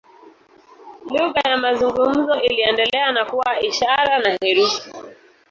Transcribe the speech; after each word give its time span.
Lugha 1.11 1.39
ya 1.49 1.57
mazungumzo 1.57 2.41
iliendelea 2.41 3.11
na 3.11 3.25
kuwa 3.25 3.61
ishara 3.61 4.19
na 4.19 4.37
herufi. 4.41 4.91